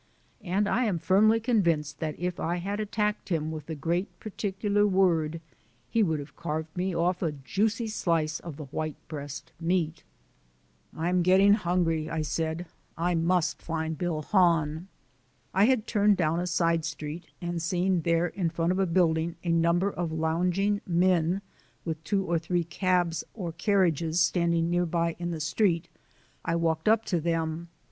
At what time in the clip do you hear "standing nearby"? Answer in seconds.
24.19-25.15